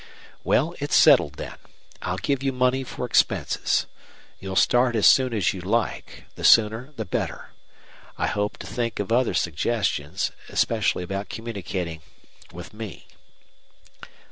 "Well, 0.43 0.73
it's 0.79 0.95
settled, 0.95 1.33
then. 1.33 1.53
I'll 2.01 2.17
give 2.17 2.41
you 2.41 2.51
money 2.51 2.83
for 2.83 3.05
expenses. 3.05 3.85
You'll 4.39 4.55
start 4.55 4.95
as 4.95 5.05
soon 5.05 5.31
as 5.31 5.53
you 5.53 5.61
like 5.61 6.23
the 6.33 6.43
sooner 6.43 6.91
the 6.95 7.05
better. 7.05 7.51
I 8.17 8.25
hope 8.25 8.57
to 8.57 8.65
think 8.65 8.99
of 8.99 9.11
other 9.11 9.35
suggestions, 9.35 10.31
especially 10.49 11.03
about 11.03 11.29
communicating 11.29 12.01
with 12.51 12.73
me." 12.73 13.05